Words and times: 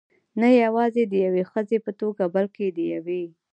نه 0.41 0.49
یوازې 0.63 1.03
د 1.07 1.13
یوې 1.25 1.43
ښځې 1.51 1.77
په 1.85 1.91
توګه، 1.99 2.23
بلکې 2.35 2.65
د 2.75 2.79
یوې. 2.93 3.23